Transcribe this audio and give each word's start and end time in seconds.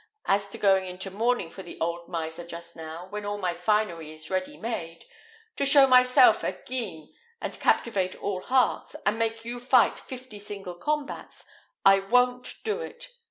As 0.25 0.49
to 0.49 0.57
going 0.57 0.87
into 0.87 1.11
mourning 1.11 1.51
for 1.51 1.61
the 1.61 1.79
old 1.79 2.07
miser 2.09 2.43
just 2.43 2.75
now, 2.75 3.05
when 3.11 3.23
all 3.23 3.37
my 3.37 3.53
finery 3.53 4.11
is 4.11 4.31
ready 4.31 4.57
made, 4.57 5.05
to 5.57 5.63
show 5.63 5.85
myself 5.85 6.43
at 6.43 6.65
Guisnes 6.65 7.09
and 7.39 7.59
captivate 7.59 8.15
all 8.15 8.41
hearts, 8.41 8.95
and 9.05 9.19
make 9.19 9.45
you 9.45 9.59
fight 9.59 9.99
fifty 9.99 10.39
single 10.39 10.73
combats 10.73 11.45
I 11.85 11.99
won't 11.99 12.55
do 12.63 12.79
it. 12.81 13.09